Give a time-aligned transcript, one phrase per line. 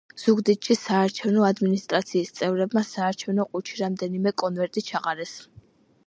[0.19, 5.35] ზუგდიდში საარჩევნო ადმინისტრაციის წევრებმა საარჩევნო ყუთში რამდენიმე კონვერტი ჩაყარეს.